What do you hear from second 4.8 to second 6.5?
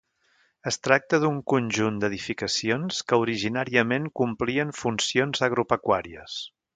funcions agropecuàries.